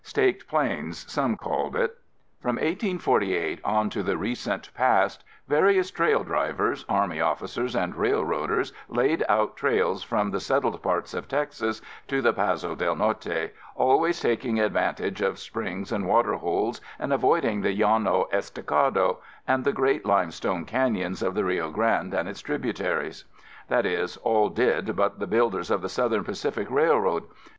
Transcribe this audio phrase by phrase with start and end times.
[0.03, 1.95] Staked Plains, some called it.
[2.39, 9.23] From 1848 on to the recent past, various trail drivers, army officers and railroaders laid
[9.29, 14.59] out trails from the settled parts of Texas to the Paso del Norte, always taking
[14.59, 20.65] advantage of springs and water holes and avoiding the Llano Estacado and the great limestone
[20.65, 23.25] canyons of the Rio Grande and its tributaries.
[23.67, 27.25] That is, all did but the builders of the Southern Pacific Railroad.